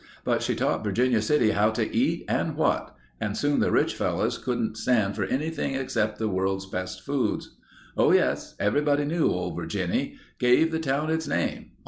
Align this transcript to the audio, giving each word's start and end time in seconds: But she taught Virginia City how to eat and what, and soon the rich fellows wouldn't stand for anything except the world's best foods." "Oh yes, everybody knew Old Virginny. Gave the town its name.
But 0.23 0.41
she 0.41 0.55
taught 0.55 0.83
Virginia 0.83 1.21
City 1.21 1.51
how 1.51 1.69
to 1.69 1.95
eat 1.95 2.25
and 2.27 2.55
what, 2.55 2.95
and 3.19 3.37
soon 3.37 3.59
the 3.59 3.69
rich 3.71 3.93
fellows 3.93 4.43
wouldn't 4.47 4.75
stand 4.75 5.15
for 5.15 5.25
anything 5.25 5.75
except 5.75 6.17
the 6.17 6.27
world's 6.27 6.65
best 6.65 7.01
foods." 7.01 7.55
"Oh 7.95 8.11
yes, 8.11 8.55
everybody 8.59 9.05
knew 9.05 9.27
Old 9.29 9.55
Virginny. 9.55 10.15
Gave 10.39 10.71
the 10.71 10.79
town 10.79 11.11
its 11.11 11.27
name. 11.27 11.73